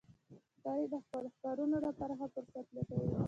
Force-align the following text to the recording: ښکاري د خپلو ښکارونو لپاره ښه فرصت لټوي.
ښکاري 0.53 0.85
د 0.91 0.95
خپلو 1.03 1.27
ښکارونو 1.35 1.77
لپاره 1.87 2.13
ښه 2.19 2.27
فرصت 2.33 2.65
لټوي. 2.75 3.09